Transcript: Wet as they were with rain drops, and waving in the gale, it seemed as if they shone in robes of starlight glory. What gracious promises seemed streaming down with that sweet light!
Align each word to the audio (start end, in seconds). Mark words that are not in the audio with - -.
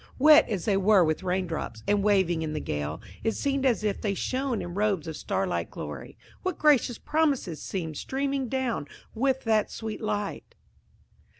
Wet 0.17 0.49
as 0.49 0.65
they 0.65 0.77
were 0.77 1.03
with 1.05 1.21
rain 1.21 1.45
drops, 1.45 1.83
and 1.87 2.01
waving 2.03 2.41
in 2.41 2.53
the 2.53 2.59
gale, 2.59 2.99
it 3.23 3.33
seemed 3.33 3.67
as 3.67 3.83
if 3.83 4.01
they 4.01 4.15
shone 4.15 4.59
in 4.59 4.73
robes 4.73 5.05
of 5.05 5.15
starlight 5.15 5.69
glory. 5.69 6.17
What 6.41 6.57
gracious 6.57 6.97
promises 6.97 7.61
seemed 7.61 7.97
streaming 7.97 8.49
down 8.49 8.87
with 9.13 9.43
that 9.43 9.69
sweet 9.69 10.01
light! 10.01 10.55